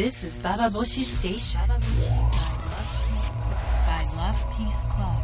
[0.00, 1.76] This is Baba Boshi Station by
[4.16, 5.20] Love Peace Club.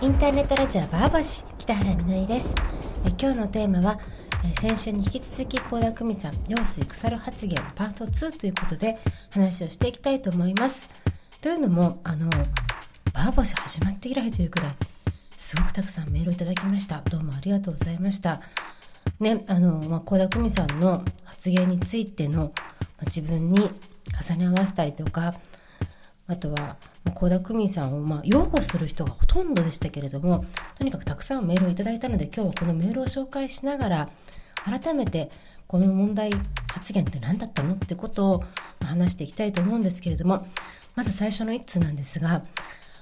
[0.00, 2.54] インターネットラジオバーバシ北原みのりです
[3.04, 4.00] え今日のテーマは
[4.46, 10.88] え先週に引き続き倖田來未さん用水腐る発言パート2ということで話をしていきたいと思います
[11.42, 12.30] というのもあの
[13.12, 14.91] バーバシ始まって以来というくらい
[15.42, 17.02] すごくたくさんメールをいただきました。
[17.10, 18.40] どうもありがとうございました。
[19.18, 22.46] ねあの、まあ、倖田來未さんの発言についての、ま
[23.00, 25.34] あ自分に重ね合わせたりとか
[26.28, 26.76] あとは
[27.06, 30.44] 倖田來未さんをまあ擁護する人がほとんどでしたけれども
[30.78, 34.08] とにかくたくさんメールをいただいたので今日はこのメールを紹介しながら
[34.64, 35.28] 改めて
[35.66, 36.30] この問題
[36.72, 38.44] 発言って何だったのってことを
[38.80, 40.44] 話していきたいと思うんですけれども
[40.94, 42.42] まず最初の一通なんですが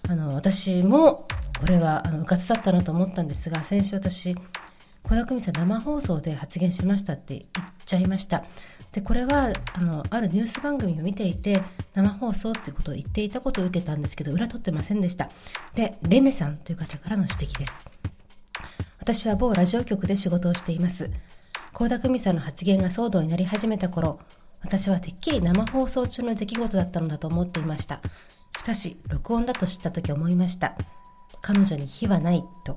[0.08, 1.26] あの私も
[1.60, 4.34] これはあのうかつだったなと思ったんですが先週私
[5.02, 7.44] 小田久美さん生放送で発言しましたって言っ
[7.84, 8.44] ちゃいました。
[8.92, 11.62] でこれはあのあるニュース番組を見ていて
[11.94, 15.28] 生放送っていうことを言っていたことを受けたんですけど裏取ってませんでした。
[15.74, 17.86] でレメさんという方からの指摘です。
[18.98, 21.10] 私は某ラジオ局で仕事をしています。
[21.72, 24.20] 倖田來未さんの発言が騒動になり始めた頃
[24.62, 28.00] 私はてっきり生放送中の出来事だったのだと思っていました。
[28.60, 30.74] しかし録音だと知った時思いました。
[31.40, 32.76] 彼女に非はないと。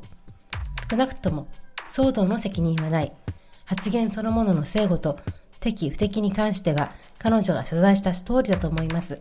[0.90, 1.50] 少なくとも
[1.90, 3.12] 騒動の責任はない。
[3.66, 5.20] 発言そのものの正誤と
[5.60, 9.20] 敵不敵に関しては彼女が謝罪した通りだと思います。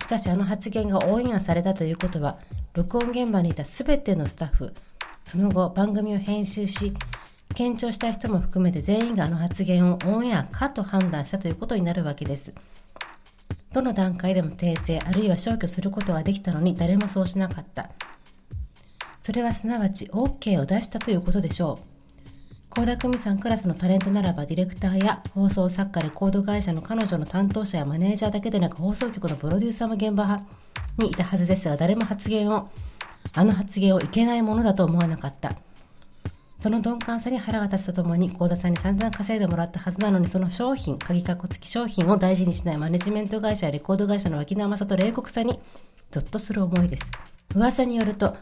[0.00, 2.38] しかしあの発言がオンエアされたということは
[2.74, 4.72] 録音現場にいた全てのスタッフ
[5.24, 6.92] その後番組を編集し
[7.56, 12.54] 検聴した人も含めて全員があの発言をオンエアかと判断したということになるわけです。
[13.76, 17.90] どの段階でも訂正あるいは消去することができたのに誰もそうしなかった。
[19.20, 21.78] それはすなわち OK を出したということでしょ
[22.70, 22.74] う。
[22.74, 30.40] 倖田來未さんクラスのタレントならばディレクターや放送作家レコード会社の彼女の担当者やマネージャーだけでなく放送局のプロデューサーも現場
[30.96, 32.70] にいたはずですが誰も発言を
[33.34, 35.52] あの発言をいけないものだと思わなかった。
[36.66, 45.60] その鈍感さに腹が立つとともに幸田さんに散々稼いでもらったはずなのにその商品鍵かっこ付き商品を大事にしないマネジメント会社やレコード会社の脇の甘さと冷酷さに
[46.10, 47.08] ゾッとする思いです。
[47.54, 48.36] 噂によると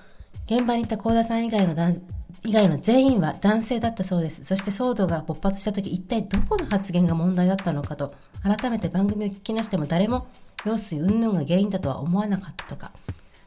[0.46, 2.00] 現場にいた幸田さん以外の男
[2.44, 4.42] 以外の全員は男性だったそうです。
[4.42, 10.28] そして騒動が勃発した時一体どこの発言が問題だったのかと改めて番組を聞きなしても誰も
[10.64, 12.90] 用水云々が原因だとは思わなかったとか。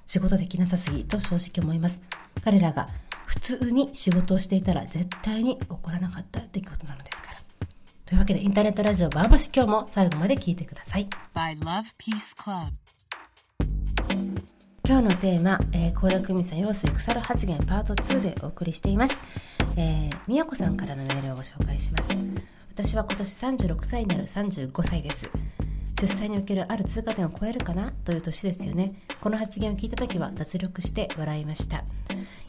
[0.07, 2.01] 仕事できなさすぎと正直思います。
[2.43, 2.87] 彼らが
[3.25, 7.37] 普通に仕事をしていたら絶対に起こらなかった出来事なのですから。
[8.05, 11.07] というわけでインターネットラジオバーバシ今日も最後まで聞いてください。
[11.35, 12.71] By Love Peace Club.
[14.87, 19.17] 今日のテーマ、えー、倖田來未さん用水腐る発言パート2でお送りしています、
[19.75, 22.09] えー、宮子さんからのメールをご紹介します。
[22.77, 25.27] 私は今年36歳になる35歳です
[25.99, 28.93] 出産におけるある通過点を超えるかなという年ですよね。
[29.19, 31.83] この発言を聞いた時は脱力して笑いました。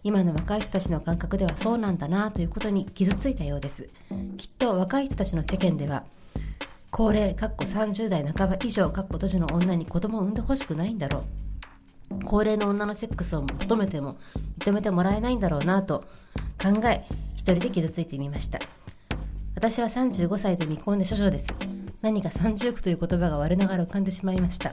[0.05, 3.89] 今の若い人たちの感覚ではそうなんだなということに傷ついたようです。
[4.37, 6.05] きっと若い人たちの世間では
[6.91, 11.25] 高齢かっこ30代半ば以上かっこ閉じの女に子供を産んでほしくないんだろ
[12.11, 12.25] う。
[12.25, 14.17] 高齢の女のセックスを求めても
[14.59, 16.05] 認めてもらえないんだろうなと
[16.63, 18.59] 考え一人で傷ついてみました。
[19.55, 21.78] 私は35歳で未婚で処女です。
[22.01, 24.73] 何か三十句という言葉が我ながら浮かんでしまいました。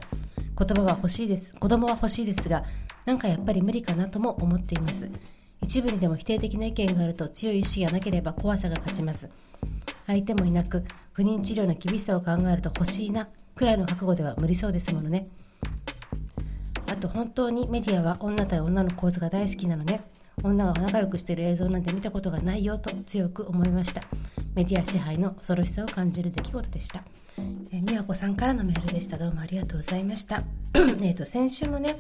[0.57, 1.53] 言葉は欲しいです。
[1.55, 2.63] 子供は欲しいですが
[3.05, 5.09] なんかやっぱり無理かなとも思っています。
[5.61, 9.29] 一部にでも否定的な意見があると強い意志がなければ怖さが勝ちます。
[10.05, 15.27] 相手もいなく不妊治療の厳しさを考えると欲しいなくらいの覚悟では無理そうですものね。
[16.87, 19.99] あと本当にメディアは女対女の構図が大好きなので
[20.43, 24.01] 女が仲良くしている映像なんて見たことがないよと強く思いました。
[24.55, 27.03] メディア支配の恐ろしさを感じる出来事でした。
[27.73, 29.17] え美和子さんからのメールでした。
[29.17, 30.43] どうもありがとうございました。
[31.03, 31.97] えと先週もね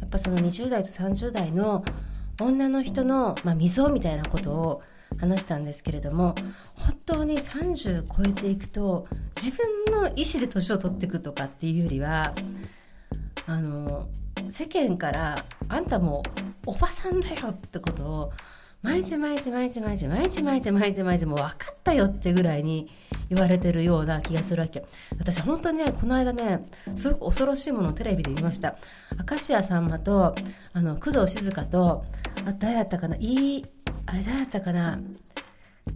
[0.00, 1.82] やっぱその20代と30代の
[2.38, 4.82] 女の人の、まあ、溝みたいなことを
[5.18, 6.34] 話したんですけれども
[6.74, 9.06] 本当に30超えていくと
[9.40, 12.34] 自分の意思で年を取っていくとかっていうよりは
[13.46, 14.08] あの
[14.50, 16.22] 世間からあんたも
[16.66, 18.32] おばさんだよってことを
[18.84, 22.90] 毎日毎日毎日毎日毎日毎日毎日毎日もう分かったよってぐらいに
[23.30, 24.84] 言われてるような気がするわけ。
[25.18, 28.76] 私本当にねこの間ねすごく恐ろしいものをテレビで見ました。
[29.30, 30.34] 明石家さんまと
[30.74, 32.04] あの工藤静香と
[32.44, 33.64] あ誰だったかないい
[34.04, 35.00] あれ誰だったかな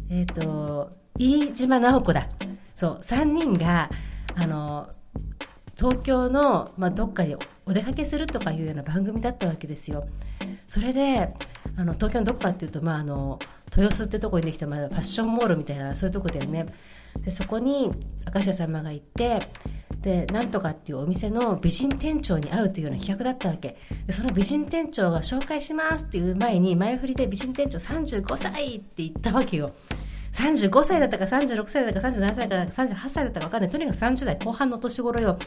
[0.09, 2.27] えっ、ー、と飯島直子だ。
[2.75, 3.91] そう3人が
[4.35, 4.89] あの
[5.79, 10.09] 東京の、まあ、どっかにお出かけするとかいうような番組だったわけですよ。
[10.67, 11.33] それで
[11.77, 13.39] あの東京のどっかっていうと、まあ、あの
[13.77, 16.67] 豊洲ってとこにできたまだファッションモールみたいなそういうとこだよね。
[17.25, 17.91] でそこに
[18.35, 19.39] 明石家さんまが行って
[20.01, 23.77] でなんとかっていうお店の美人店長に会うというような企画だったわけ。
[24.07, 29.73] でその美人店長が紹介しますっていう前に前振りで美人店長35歳って言ったわけよ。
[30.33, 33.71] 35歳だったか36歳だったか37歳だったか38歳だったか分かんない。
[33.71, 35.39] とにかく30代後半の年頃よ。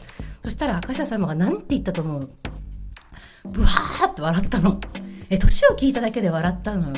[0.42, 2.30] そしたら明石家さんまが何て言ったと思う？
[3.44, 4.80] ブワーって笑ったの。
[5.30, 6.94] え年を聞いただけで笑ったのよ。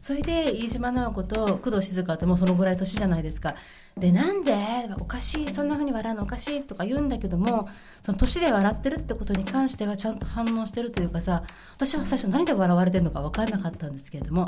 [0.00, 3.54] それで飯島直子と工藤静香ってもうそのぐらい年じゃないですか。
[3.96, 4.54] でなんで？
[5.00, 5.50] おかしい。
[5.50, 6.24] そんな風に笑うの？
[6.24, 6.62] おかしい。
[6.62, 7.68] とか言うんだけども
[8.02, 11.42] その年で笑ってるってことに関してはちゃんと反応してるというかさ
[11.76, 14.46] 私は最初何で笑われてるのか分からなかったんですけれども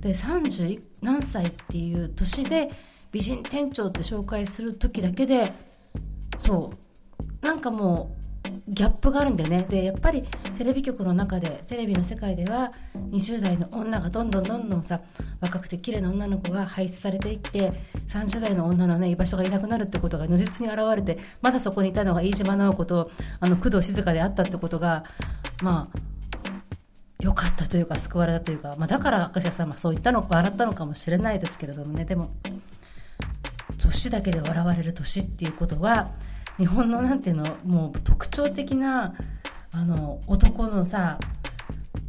[0.00, 2.70] で30何歳っていう年で
[3.12, 5.52] 美人店長って紹介する時だけで
[6.38, 6.82] そう。
[7.42, 8.22] なんかもう
[8.68, 9.66] ギャップがあるんだよね。
[9.68, 10.22] でやっぱり
[10.56, 12.72] テレビ局の中でテレビの世界では
[13.10, 15.00] 20代の女がどんどんどんどんさ
[15.40, 17.72] 若くて綺麗な女の子が輩出されていって
[18.08, 23.10] 30代の女のね居場所がいなくなるってことが如実に現れてまだそこにいたのが飯島直子と
[23.40, 25.04] あの工藤静香であったってことが
[25.62, 25.98] まあ
[27.22, 32.30] 良かったというか救われたというか、まあ、だから明石家さんはそう言ったの笑ったのかもしれないですけれどもねでも
[33.78, 36.10] 年だけで笑われる年っていうことは
[36.58, 39.14] 日本のなんていうのもう特徴的な
[39.70, 41.18] あの男のさ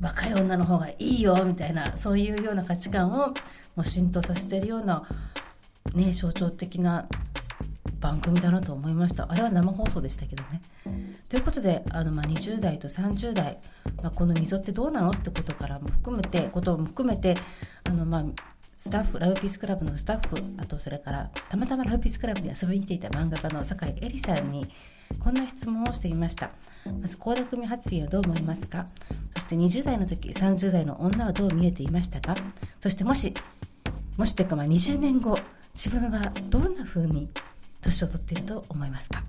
[0.01, 3.33] 若い女の方がいいよみたいなそういうような価値観をも
[3.77, 5.07] う浸透させてるような、
[5.93, 7.07] ね、象徴的な
[7.99, 10.61] 番組だなと思いましたあれは生放送でしたけどね。
[11.33, 13.57] ということであの、ま、20代と30代、
[14.03, 17.33] まあ、この溝ってどうなのってことからも含めてことも含めて
[17.85, 18.23] あの、ま、
[18.77, 24.67] スタッフラブピースクラブのスタッフあとそれからたまたまラブピースクラブに遊びに来ていた漫画家の酒井絵里さんに
[25.17, 26.51] こんな質問をしてみました。
[27.01, 28.85] まず倖田來未発言はどう思いますか？
[29.33, 32.35] そして20代の時30代の女はどう見えていましたか？
[32.79, 33.33] そしてもし
[34.17, 35.35] もしというかま20年後
[35.73, 37.27] 自分はどんな風に
[37.81, 39.23] 年を取っていると思いますか？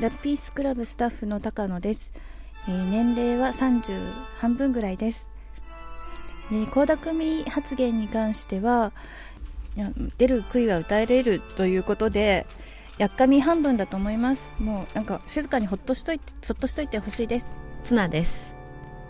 [0.00, 2.10] ラピースクラブスタッフの高野です。
[2.66, 3.92] えー、年齢は30
[4.38, 5.28] 半分ぐらいです。
[6.48, 8.92] 倖田來未発言に関しては
[10.16, 12.46] 出る杭は歌えれるということで
[12.96, 14.54] やっかみ半分だと思います。
[14.58, 17.46] もうなんか静かにほっとしといてそっとしといてほしいです。
[17.84, 18.54] ツナです。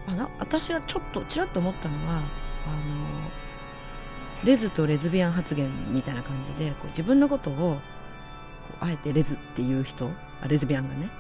[0.09, 2.23] あの私がちょっとちらっと思ったのはあの
[4.45, 7.79] レズとレズビアン発言みたいな感じでこう自分のことを
[8.81, 11.11] あえてレズっていう人あレズビアンがね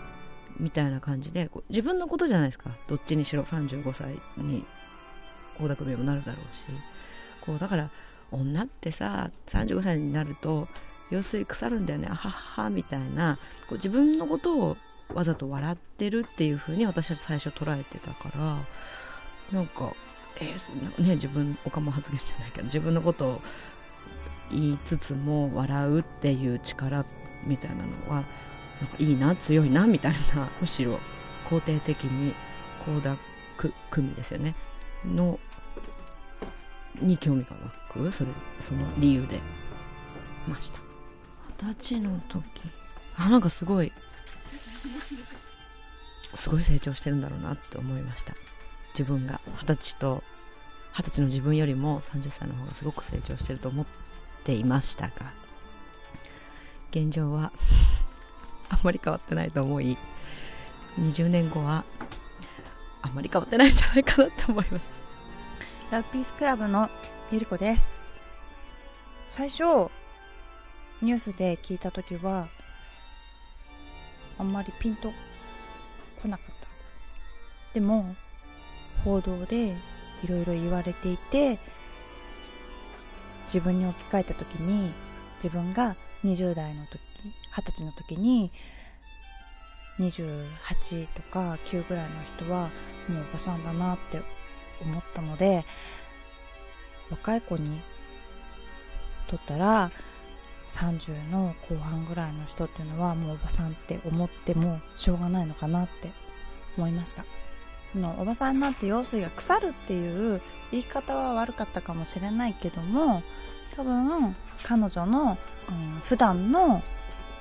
[0.58, 2.70] みたいな感じで自分のことじゃないですか。
[2.88, 4.64] どっちにしろ35歳に
[5.58, 6.64] 倖田來未もなるだろうし。
[7.40, 7.90] こうだから
[8.30, 10.68] 女ってさ35歳になると
[11.10, 12.08] 要するに腐るんだよね。
[12.10, 13.38] あははみたいな
[13.68, 14.76] こう自分のことを
[15.14, 18.58] わざと笑ってるっていう風に私は最初捉えてたから
[19.52, 19.92] なんか
[20.40, 23.40] えー、ね自分おかも発言じゃないけど自分のことを
[24.50, 27.04] 言いつつも笑うっていう力
[27.44, 28.24] みたいなのは
[28.80, 30.98] なんかいいな強いなみたいなむしろ
[31.48, 32.34] 肯定的に
[32.84, 33.16] 倖田
[33.58, 34.54] 來未ですよね。
[35.04, 35.38] の
[37.00, 37.50] に興味が
[37.96, 38.30] 湧くそれ
[38.60, 39.40] その理由で。
[40.48, 40.80] ました。
[41.62, 42.42] 二十歳の時。
[43.16, 43.92] あなんかすごい
[46.34, 48.34] すごい成長してるんだろうなって思いました。
[48.94, 49.40] 自分が。
[49.60, 50.22] 二十歳と
[50.94, 53.86] 二十歳の自分よりも30歳の方がすごく成長してると思っ
[54.44, 55.32] ていましたが。
[56.90, 57.52] 現状は
[58.70, 59.98] あんまり変わってないと思い
[60.98, 61.84] 20年後は
[63.02, 64.92] あんまり変わってないんじゃないかなって思います。
[65.90, 66.88] ラブピースクラブの
[67.32, 68.06] ゆりこです。
[69.28, 69.90] 最初
[71.02, 72.48] ニュースで聞いた時は
[74.38, 75.12] あんまりピンと
[76.22, 76.68] 来なかった。
[77.74, 78.14] でも
[79.04, 79.76] 報道で
[80.22, 81.58] いろいろ言われていて
[83.44, 84.92] 自分に置き換えた時に
[85.42, 87.00] 自分が20代の時
[87.56, 88.52] 二十歳の時に
[89.98, 92.70] 28とか9ぐらいの人は
[93.08, 94.20] もうおばさんだなって
[94.82, 95.64] 思ったので
[97.10, 97.80] 若い子に
[99.28, 99.90] とったら
[100.68, 106.10] 30の後半ぐらいの人っていうのはもうおばさんって思ってもしょうがないのかなって
[106.76, 107.24] 思いました。
[107.94, 113.24] のおばさんになって用水が腐るっていう言い方は悪かったかもしれないけども
[113.76, 115.36] 多分彼女の、うん、
[116.04, 116.82] 普段の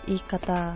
[0.08, 0.76] 言い方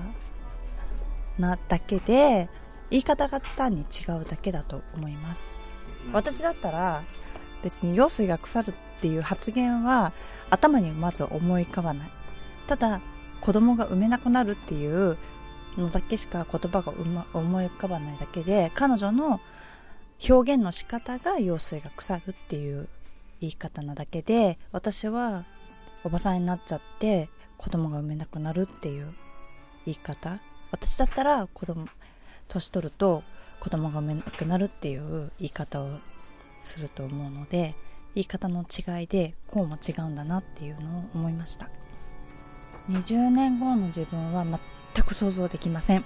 [1.38, 2.50] なだけで
[2.90, 5.62] 言い方が単に違うだけだと思います。
[6.12, 7.02] 私だったら
[7.64, 10.12] 別に用水が腐るっていう発言は
[10.50, 12.10] 頭にまず思い浮かばない。
[12.68, 13.02] ただ
[13.42, 15.18] 子供が産めなくなるっていう
[15.78, 16.94] のだけしか言葉が
[17.34, 19.42] 思い浮かばないだけで彼女の
[20.30, 22.88] 表現の仕方が用水が腐るっていう
[23.44, 25.44] 言い方なだけで私は
[26.06, 29.14] おばさんになっちゃって子供が産めなくなるっていう
[29.86, 30.40] 言い方。
[30.72, 31.88] 私だったら子供
[32.48, 33.22] 年取ると
[33.60, 35.90] 子供が産めなくなるっていう言い方を
[36.62, 37.76] すると思うので
[38.16, 41.70] 言い方の違いでこうも違うんだなっていうのを思いました。
[42.90, 46.06] 20年後の自分は全く想像できません。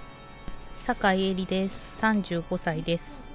[0.76, 1.86] 酒井絵里です。
[2.00, 3.27] 35歳です。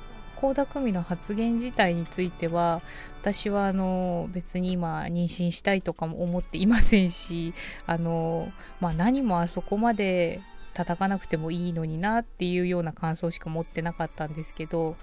[0.43, 2.81] 倖田來未の発言自体については
[3.21, 7.53] 私はあの別に今妊娠したいとかも思っていませんし
[7.87, 10.41] あの、まあ、何もあそこまで
[10.73, 14.97] 叩かなくてもいいのになっていうような感想しか持ってなかったんですけど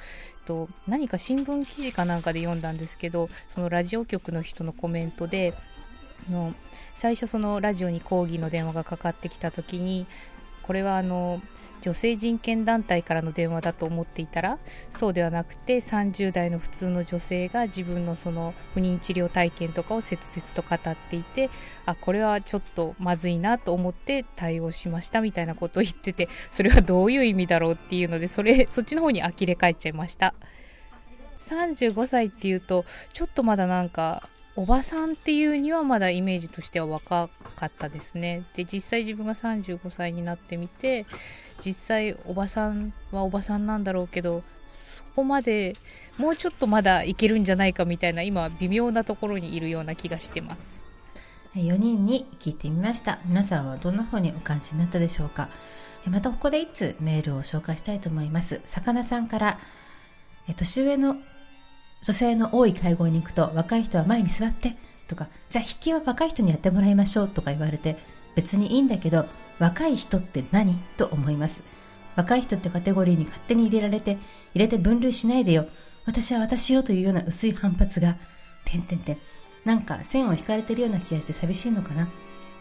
[0.46, 5.54] と何か新聞記事かなんかで読んだんですけどそのラジオ局の人のコメントで
[6.28, 6.52] の
[6.94, 10.06] 最初そのラジオに抗議の電話がかかってきた時に
[10.62, 11.40] これはあの
[11.80, 14.58] 女性人権団体からの電話だと思っていたら
[14.90, 21.50] そうではなくて30代の普通の女性が自分のその不妊治療体験とかを切々と語っていて
[21.86, 30.34] あこれはちょっとまずいなと思って対応しましたみたいなことを言っててそれはどういう意味だろうっていうのでそれそっちの方に呆れ返っちゃいました。
[31.50, 34.28] 35歳っていうとちょっとまだなんか
[34.60, 38.42] おばさんっていうにはまだイメージとしては若かったですね。
[38.54, 41.06] で実際自分が35歳になってみて
[41.64, 44.42] 実際おばさんはおばさんなんだろうけど
[44.74, 45.76] そこまで
[46.18, 50.84] もうちょっとまだいけるんじゃないかみたいな今微妙なところにいるような気がしてます。
[51.54, 53.18] 4人に聞いてみました。
[53.24, 55.48] 皆さんはどんな方にお感じになったでしょうか。
[56.06, 58.60] またここでいつメールを紹介したいと思います。
[58.66, 59.58] 魚さんから
[60.54, 61.16] 年上の
[62.02, 64.76] 女性の多い会合に行くと若い人は前に座って
[65.08, 67.96] とかじゃあ引きは若い人にやってもらいましょうとか言われて
[68.34, 69.26] 別にいいんだけど
[69.58, 70.74] 若い人って何？
[70.96, 71.62] と思います。
[72.16, 74.18] 若い人ってカテゴリーに勝手に入れられて
[74.54, 75.66] 入れて分類しないでよ。
[76.06, 78.16] 私は私よというような薄い反発が
[78.64, 79.18] てんてんてん。
[79.64, 82.08] なんか線を引かれてるような気がして寂しいのかな。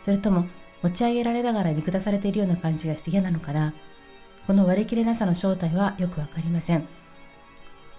[0.04, 0.46] それとも
[0.84, 3.74] 持ち上げられながら見下されているような感じがして嫌なのかな。
[4.46, 6.86] この割り切れなさの正体はよくわかりません。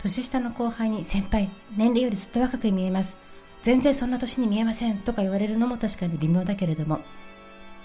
[0.02, 3.16] 年下の後輩に先輩年齢よりずっと若く見えます。
[3.62, 7.00] 全然そんな年に見えませんとか言われるのも確かに微妙だけれども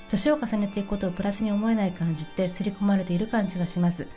[0.10, 4.08] 年を重ねていくことをプラスに思えない感じって刷り込まれている感じがします。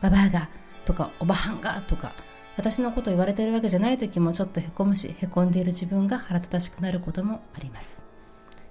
[0.00, 0.48] ババアが
[0.84, 2.12] とかおばはんがとか
[2.56, 8.02] 私のこと言われてるわけじゃない時もちょっとへこむしへこんでいる自分が腹立たしくなることもあります。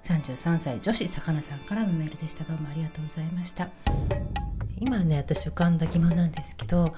[0.04, 2.44] 33歳女子さかなさんからのメールでした。
[2.44, 3.68] どうもありがとうございました。
[4.78, 6.94] 今ね私浮かんだ疑問なんですけど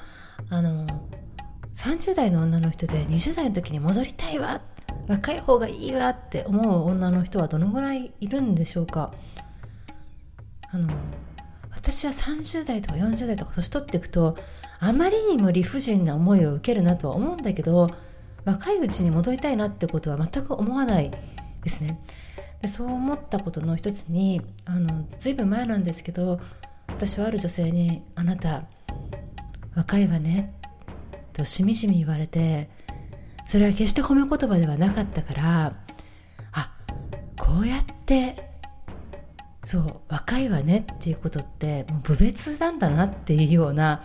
[0.51, 0.85] あの
[1.79, 4.61] 30代の女の人で20代の時に戻りたいわ。
[5.07, 9.13] 若い方がいいわって思う女の人はどのぐらいいるんでしょうか。
[10.73, 10.93] あの
[11.71, 14.37] 私は30代とか40代とか年取っていくと
[14.81, 17.89] あまりにも理不尽な思いを受けるなとは思うんだけど
[18.45, 21.13] 若いうちに戻りたいなってことは全く思わない
[21.63, 22.01] ですね。
[22.61, 26.41] でそう思ったことの一つにあのずいぶん前なんですけど
[26.89, 28.65] 私はある女性に「あなた
[29.77, 30.53] 若いわね」
[31.39, 32.69] としみじみ言われて
[33.47, 35.77] それは決して褒め言葉ではなかったから
[36.53, 36.75] あ
[37.39, 38.49] こうやって
[39.65, 44.03] そう若いわねっていうことってもう部別なんだなっていうような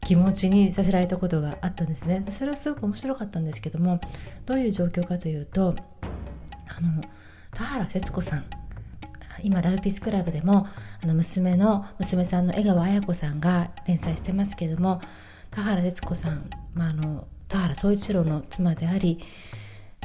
[0.00, 2.24] 気持ちにさせられたことがあったんですね。
[2.30, 4.00] それはすごく面白かったんですけども
[4.44, 5.74] どういう状況かというと
[6.68, 7.02] あの
[7.52, 8.44] 田原節子さん
[9.42, 10.66] 今ラブピースクラブでも
[11.02, 15.00] あの娘の娘さんの江川綾子さんが連載してますけども
[15.52, 19.20] 田原悦子さん、まあ、あの田原総一郎の妻であり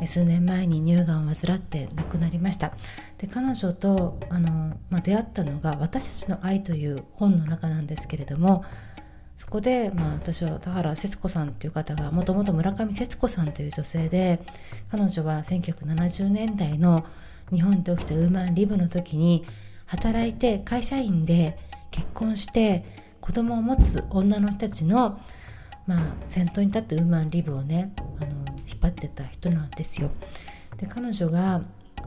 [0.05, 2.73] 数年前に乳がんを患って亡くなりました。
[3.17, 8.63] で彼女とあの、まあ、出会ったのが「私たちの愛」という本の中なんですけれども
[9.37, 14.39] そこで、まあ、私は田原節子さんという方がもともと村上節子さんという女性で
[14.91, 17.05] 彼女は1970年代の
[17.51, 19.45] 日本で起きたウーマンリブの時に
[19.85, 21.57] 働いて会社員で
[21.89, 22.83] 結婚して
[23.21, 25.19] 子供を持つ女の人たちの
[25.87, 28.31] まあ、先頭に立ってウーマンリブをねあの
[28.67, 30.11] 引っ張ってた人なんですよ。
[30.77, 31.61] で彼女が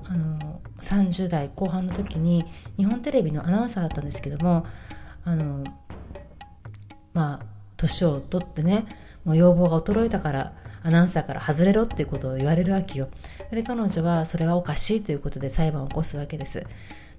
[0.05, 2.45] あの30代後半の時に
[2.77, 4.67] 日本テレビのアナウンサーだったんですけども
[5.25, 5.65] あの
[7.13, 7.47] まあ
[7.77, 8.87] 年を取ってね
[9.25, 13.09] もう要望が衰えたからアナウンサーから外れろっていうことを言われるわけよ。
[13.51, 16.65] で彼女はそれはおかしいということで裁判を起こすわけです。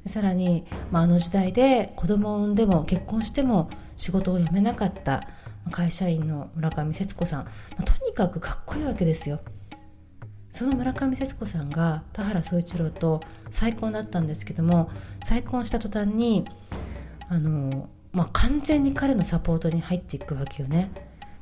[0.04, 5.28] でさらに、まあ、あの時代で子供を産んでも結婚しても仕事を辞めなかった。
[5.70, 9.40] 会社員の村上節子さん、まあ、とにかくかっこいいわけですよ。
[10.50, 14.90] その村上節子さんが田原総一郎と再婚だったんですけども
[15.24, 16.46] 再婚した途端に
[17.30, 20.92] あの、まあ、完全に彼のサポートに入っていくわけよね。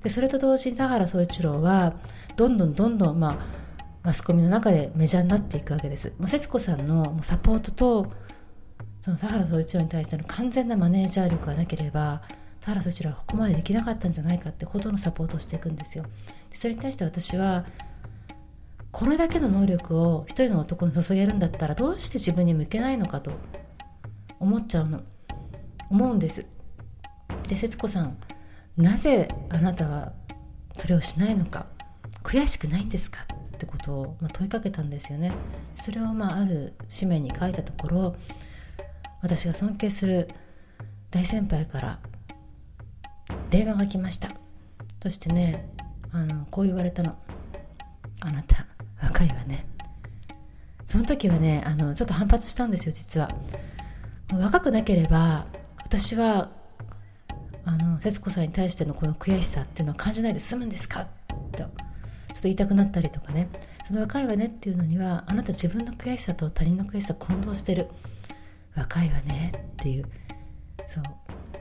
[0.04, 1.94] でそれと同時に田原総一郎は
[2.36, 3.38] どんどんどんどん、まあ、
[4.04, 6.14] マスコミの中でメジャーになっていくわけです。
[6.20, 8.12] もう節子さんのもうサポートと
[9.02, 12.22] その田原総一郎に対しての完全なマネージャー力がなければ
[12.62, 16.06] 田原総一郎はここまでできなかったんじゃないかってほどのサポートをしていくんですよ。
[16.54, 17.66] それに対して私は
[18.92, 23.32] これだけの能力を一人の男に注げるんだったらどうして自分に向けないのかと
[24.39, 25.01] 思っちゃうの。
[25.89, 26.46] 思うんです。
[27.48, 28.18] で節子さん
[28.78, 30.13] なぜあなたは
[30.74, 31.66] それをしないのか
[32.24, 33.25] 悔しくないんですか？
[33.56, 35.32] ってことを、ま、問いかけたんですよね。
[35.75, 38.16] それを、まあ、ある紙面に書いたところ
[39.22, 40.30] 私が尊敬する
[41.12, 42.00] 大先輩から
[43.50, 44.30] 電話が来ました。
[45.02, 45.68] そしてね
[46.12, 47.16] あのこう言われたの
[48.20, 48.66] 「あなた
[49.02, 49.66] 若いわね」
[50.86, 53.30] その時はねあのちょっと反発したんですよ実は。
[54.32, 55.46] 若くなければ
[55.78, 56.50] 私は
[57.66, 61.08] あの節子さんに対してのこの悔しさっていうのは感じないで済むんですか？
[61.52, 61.76] とちょっと
[62.44, 63.48] 言いたくなったりとかね。
[63.86, 67.88] その若いわねっていうのにはあなた自分の悔しさと他人の悔しさ混同してる。
[68.76, 70.06] 若いわねっていう
[70.86, 71.04] そう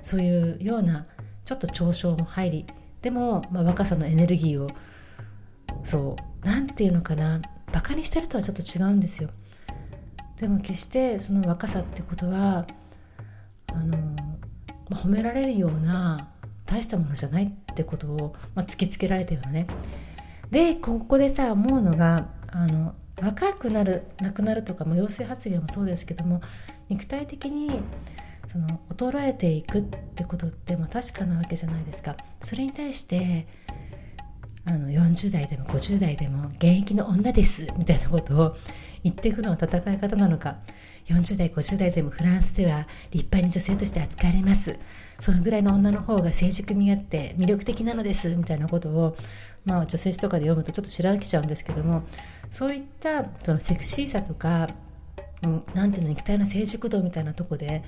[0.02, 1.06] そういうような
[1.48, 2.66] ちょっと嘲笑も入り
[3.00, 4.68] でも、まあ、若さのエネルギーを
[5.82, 7.40] そうなんていうのかな
[7.72, 9.30] バカにしてるとはちょっと違うんですよ。
[10.38, 12.66] でも決してその若さってことは
[13.72, 13.96] あの、
[14.90, 16.28] まあ、褒められるような
[16.66, 19.68] 大したものじゃないってことを、まあ、突きつけられたようなね。
[20.50, 26.42] でここでさ思うのがあの若くなるなくなるとか、まあ、陽性発言もそうですけども
[26.90, 27.80] 肉体的に
[28.48, 32.16] その衰えていくってことってまあ確かなわけじゃないですか。
[32.42, 33.46] それに対して
[34.64, 38.56] あの40代でも50代でも現役の女ですみたいなことを
[39.04, 40.56] 言っていくのが戦い方なのか。
[41.08, 44.76] 40代50代でもフランスでは立派に女性として扱われます。
[45.20, 49.16] そのぐらいの女の方が成熟味があって魅力的なのですみたいなことを、
[49.64, 52.04] まあ、女性誌とかで読むとちょっと白けちゃうんですけども
[52.50, 54.68] そういったそのセクシーさとか、
[55.42, 57.82] う、んていうの肉体の成熟度みたいなとこで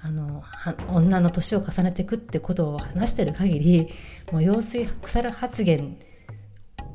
[0.00, 0.44] あの
[0.88, 3.88] 女の年を重ねていくってことを話してる限り
[4.32, 5.98] もう用水腐る発言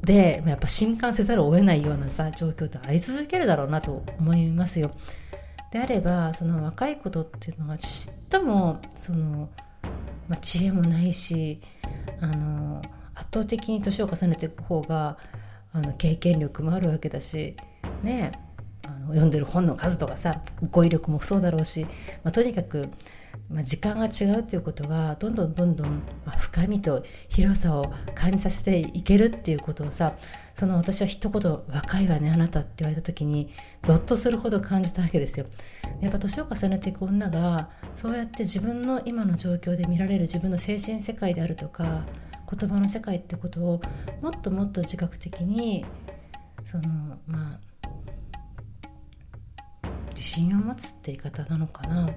[0.04, 4.92] でやっぱ震撼せざるを得ないようなさ状況ってあり続けるだろうなと思いますよ。
[5.72, 9.50] であればその若いことっていうのはちっともその、
[10.28, 11.62] まあ、知恵もないし
[12.22, 12.82] あの
[13.16, 15.18] 圧倒的に年を重ねていく方が
[15.72, 17.56] あの経験力もあるわけだし
[18.04, 18.53] ねあ
[19.04, 21.86] の読んでる本の数とかさ語彙力もそうだろうし、
[22.24, 22.89] まあ、とにかく、
[23.50, 25.88] まあ、時間が違うということがどんどんどんどん、
[26.26, 30.16] まあ、深みと広さを感じさせていけるっていうことをさ
[30.56, 33.50] その私は一言「若いわねあなた」って言われた時に
[33.82, 35.48] ゾッとするほど感じたわけですよ。
[36.02, 42.06] やっぱ年を重ねていく女がそうやって自分の今の状況で見られる自分の精神世界であるとか
[42.60, 43.82] 言葉の世界ってことを
[44.22, 45.86] もっともっと自覚的に
[46.63, 47.72] そのまあ
[50.15, 52.10] 自信を持つって言い方なのかな。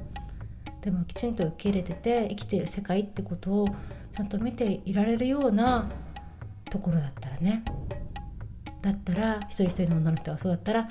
[0.83, 3.69] でもきちんと受け入れてて生きている世界ってことを
[4.13, 5.91] ちゃんと見ていられるような
[6.71, 7.65] ところだったらね。
[8.83, 10.89] だったら一人一人の女の人がそうだったら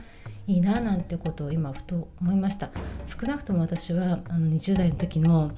[0.48, 2.70] いいななんてことを今ふと思いました。
[3.06, 5.52] 少なくとも私はあの20代の時の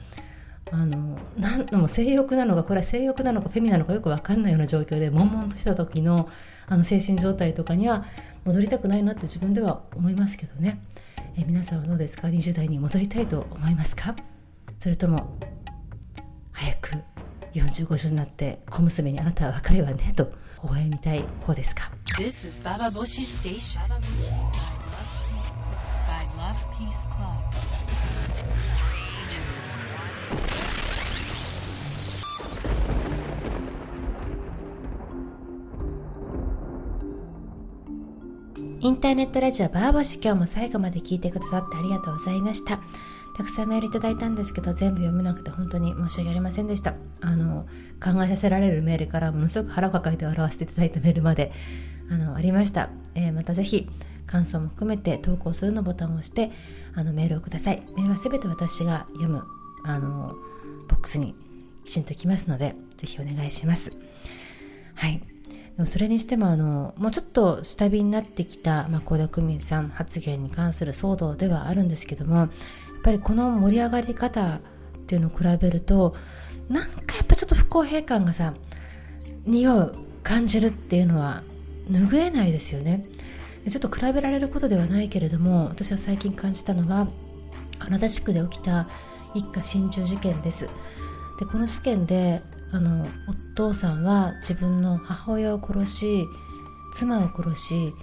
[0.72, 6.30] あの何のも性欲なのかこれは性欲なのかフェミなのかよく分かんないような状況で悶々とした時の
[6.68, 8.06] あの精神状態とかには
[8.44, 10.82] 戻りたくないなって自分では思いますけどね。
[11.38, 14.16] え皆さんはどうですか？20代に戻りたいと思いますか？
[14.80, 15.38] それとも
[16.52, 16.92] 早く
[17.54, 20.26] 45歳になって小娘にあなたは若いわねと
[20.64, 23.80] 微笑みたい方ですか？This is Baba Boshi Station.
[26.08, 27.47] By Love Peace Club.
[38.88, 42.80] インターネットラジオバーボシ今日も最後まで聞いてくださってありがとうございました。
[43.36, 46.94] たくさんメールいただいたんですけど全部読めなくて本当に申し訳ありませんでした。
[47.20, 47.66] あの
[48.02, 51.52] 考えさせられるメールからものすごく腹を抱えて笑わせていただいたメールまで
[52.10, 53.90] あのありました、えー、またぜひ
[54.26, 56.54] 感想も含めて投稿するのボタンを押して
[56.96, 57.84] あのメールをください。
[57.98, 59.44] メールはすべて私が読む
[59.84, 60.34] あの
[60.88, 61.36] ボックスに
[61.84, 63.92] きちんときますのでぜひお願いします。
[64.96, 65.22] はい。
[65.82, 72.50] もそれにしてもあのもうちょっと下火になってきた倖、まあ、田來未さん発言に関する騒動ではあるんですけどもやっ
[73.04, 74.60] ぱりこの盛り上がり方っ
[75.06, 76.16] ていうのを比べると
[76.70, 78.54] なんかやっぱちょっと不公平感がさ
[79.46, 81.44] 匂う感じるっていうのは
[81.90, 83.06] 拭えないですよね。
[83.70, 87.08] ちょっと比べられることではないけれども私は最近感じたのは
[87.80, 88.88] あなた地区で起きた
[89.34, 90.70] 一家心中事件です。
[91.40, 96.26] でこの事件であのお父さんは自分の母親を殺し
[96.94, 97.94] 妻を殺し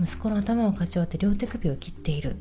[0.00, 2.36] 息子の頭をかち割って両手首を切っている。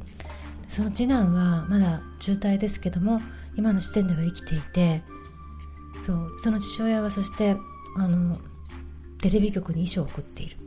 [0.67, 3.21] その次男はまだ重体ですけども
[3.55, 5.01] 今の時点では生きていて
[6.05, 7.55] そうその父親はそして
[7.97, 8.37] あの
[9.21, 10.57] テレビ局に遺書を送っている。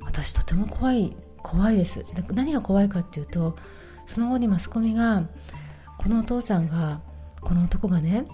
[0.00, 2.04] 私とても怖い怖いです。
[2.32, 3.56] 何が怖いかっていうと
[4.06, 5.24] その後にマスコミが
[5.98, 7.00] このお父さんが
[7.40, 8.26] この男がね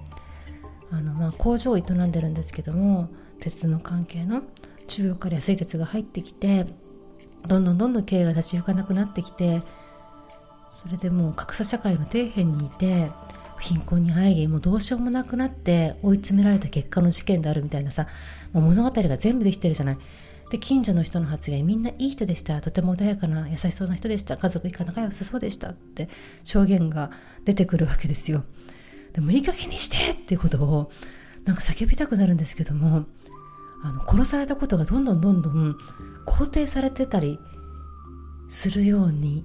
[0.90, 3.09] あの、まあ、工場を営んでるんですけども
[3.40, 4.42] 鉄の関係の
[4.87, 6.66] 中国から安い鉄が入ってきて
[7.46, 9.62] どんどんどんどん経営が立ち行かなくなってきて
[10.83, 13.11] それでもう格差社会の底辺にいて
[13.61, 18.07] 貧困にあえぎもうどうしようもなくなって追い詰められた結果の事件であるみたいなさ
[18.53, 19.98] もう物語が全部できてるじゃない。
[20.50, 22.61] で近所の人の発言みんないい人でした。
[22.61, 24.37] とても穏やかな優しそうな人でした。
[24.37, 26.09] 家族以下仲良さそうでしたって
[26.42, 27.12] 証言が
[27.44, 28.42] 出てくるわけですよ。
[29.12, 30.90] でもいい加減にしてっていうことを
[31.44, 33.07] なんか叫びたくなるんですけども
[33.83, 35.77] あの殺されたことがどんどんどんどん
[36.27, 37.38] 肯定されてたり
[38.49, 39.44] するように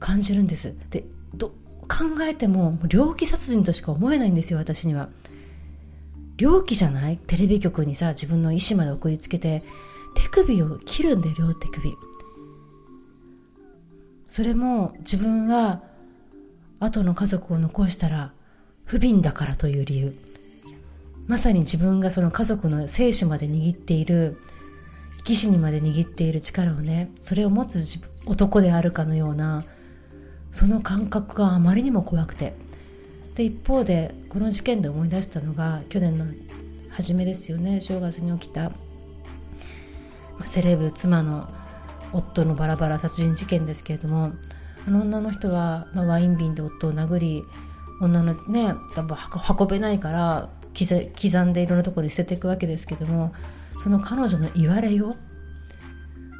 [0.00, 0.74] 感じるんです。
[0.90, 1.50] でど
[1.88, 5.08] 考えても猟奇殺人としか思えないんですよ私には。
[6.38, 7.18] 猟奇じゃない？
[7.18, 9.62] テレビ局にさ自分の意思まで送りつけて
[10.14, 11.94] 手首を切るんだよ両手首。
[14.26, 15.82] それも自分は
[16.80, 18.32] 後の家族を残したら
[18.92, 20.14] 不憫だからという理由。
[21.26, 24.36] まさに自分がその家族の生死まで握っている
[25.16, 27.86] 生き死にまで握っている力をねそれを持つ
[28.26, 29.64] 男であるかのような
[30.50, 32.54] その感覚があまりにも怖くて。
[33.34, 36.26] で一方でこの事件で思い出したのが去年の
[36.90, 38.72] 初めですよね正月に起きた
[40.38, 41.48] まセレブ妻の
[42.12, 44.32] 夫のバラバラ殺人事件ですけれども
[44.86, 47.44] あの女の人は、まあ、ワイン瓶で夫を殴り
[48.02, 49.16] 女のね多分
[49.58, 53.32] 運べないから刻んでいろんなところに捨てていくわけですけども
[53.82, 55.14] その彼女の言われよ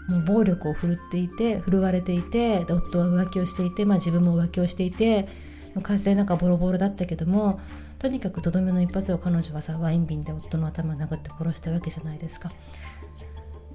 [0.08, 5.28] もう暴力を振るっていて振るわれていて夫は浮気をしていて、まあ、自分も浮気をしていて
[5.82, 7.60] 完全なんかボロボロだったけども
[7.98, 12.50] とにかくとどめの一発を彼女はさワイン瓶で夫の頭を殴って殺したわけじゃないですか。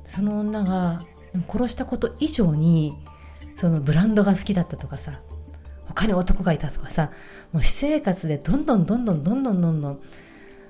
[0.03, 1.01] その女が
[1.47, 2.93] 殺したこと以上に
[3.55, 5.21] そのブランドが好きだったとかさ
[5.97, 7.11] 他に男がいたとかさ
[7.51, 10.01] もう私生活でどんどんどんどんどんどんどんどん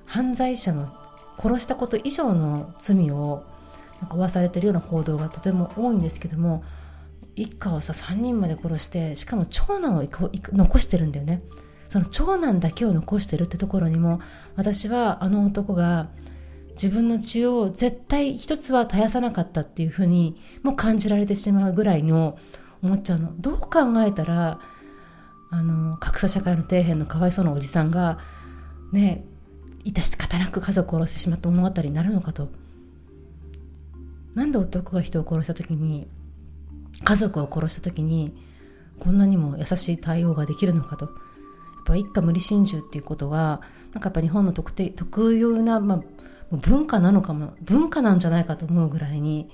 [0.06, 0.88] 犯罪者の
[1.38, 3.44] 殺したこと以上の罪を
[4.00, 6.64] なんか負わされてるような報道がとても多いんですけども
[7.36, 11.42] 一家をさ3人まで殺してしかも長男を残してるんだよね。
[11.88, 14.20] その長男だけを残してるってところにも
[14.56, 16.08] 私はあの男が
[16.70, 22.36] 自分の血を絶対一つは絶やさなかったっていうふうにも感じられてしまうぐらいの
[22.82, 23.32] 思っちゃうの。
[23.38, 23.70] どう考
[24.04, 24.60] えたら
[25.50, 28.18] あの格差社会の底辺のかわいそうなおじさんが
[28.92, 29.24] ね
[29.84, 32.48] え致し方なく家族を殺してしまった物語になるのかと。
[34.34, 36.06] なんで男が人を殺した時に
[37.02, 38.36] 家族を殺した時に
[38.98, 41.06] こんなにも優しい対応ができるのかと。
[41.06, 41.14] やっ
[41.84, 43.62] ぱ一家無理心中っていうことが
[43.94, 46.02] なんかやっぱ日本の特定特有な、まあ、
[46.56, 49.50] 文化なのかも文化なんじゃないかと思うぐらいに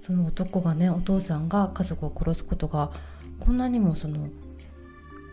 [0.00, 2.90] その男がねお父さんが家族を殺すことが
[3.40, 4.28] こんなにもその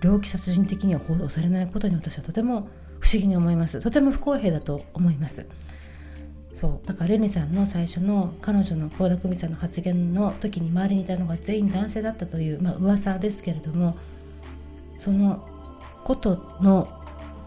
[0.01, 2.67] 猟奇殺人的には報道されないことに私はとても
[2.99, 3.79] 不思議に思います。
[3.79, 5.45] とても不公平だと思います。
[6.59, 6.87] そう。
[6.87, 13.95] だからレネさんの最初の彼女の倖田來未さんの発言の時に周りにいたのが全員男性だったという、まあ噂ですけれども
[14.97, 15.47] その
[16.03, 16.87] ことの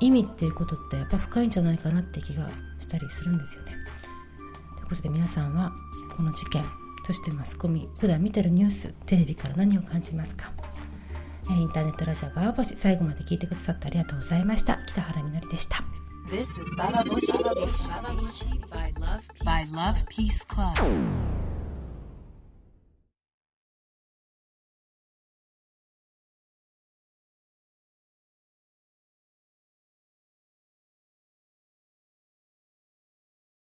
[0.00, 2.48] 意味っていうことってやっぱ深いんじゃないかなって気が
[2.80, 3.72] したりするんですよね。
[4.76, 5.72] ということで皆さんは
[6.16, 6.64] この事件
[7.06, 10.50] そしてマスコミ普段見てるニューステレビから何を感じますか？
[11.50, 15.82] インターネットラジオバーボシ最後まで聞いてくださってありがとうございました北原みのりでした
[16.30, 17.32] This is Baba Bushi
[19.44, 21.43] by Love Peace Club.